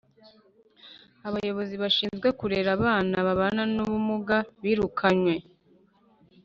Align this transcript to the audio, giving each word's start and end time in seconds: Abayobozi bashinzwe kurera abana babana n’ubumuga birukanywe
Abayobozi 1.27 1.75
bashinzwe 1.83 2.27
kurera 2.39 2.69
abana 2.77 3.15
babana 3.27 3.63
n’ubumuga 3.73 4.37
birukanywe 4.63 5.35